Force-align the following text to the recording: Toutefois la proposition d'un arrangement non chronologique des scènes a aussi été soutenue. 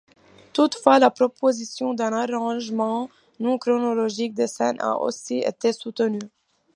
Toutefois 0.53 0.97
la 0.97 1.11
proposition 1.11 1.93
d'un 1.93 2.11
arrangement 2.11 3.07
non 3.39 3.59
chronologique 3.59 4.33
des 4.33 4.47
scènes 4.47 4.81
a 4.81 4.97
aussi 4.99 5.41
été 5.41 5.71
soutenue. 5.73 6.17